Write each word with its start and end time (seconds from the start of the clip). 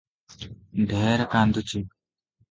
ଢେର 0.93 1.27
କାନ୍ଦୁଛି। 1.33 1.83